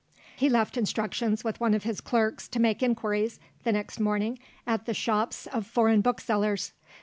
[0.35, 4.87] He left instructions with one of his clerks to make inquiries, the next morning, at
[4.87, 6.73] the shops of foreign booksellers.